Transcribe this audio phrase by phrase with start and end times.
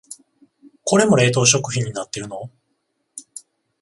[0.83, 2.49] これも冷凍食品になってるの？